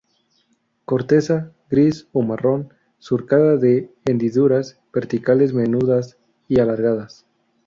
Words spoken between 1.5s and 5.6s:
Gris o marrón, surcada de hendiduras verticales